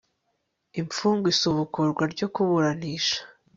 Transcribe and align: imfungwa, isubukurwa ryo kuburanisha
imfungwa, 0.81 1.27
isubukurwa 1.33 2.03
ryo 2.13 2.27
kuburanisha 2.33 3.19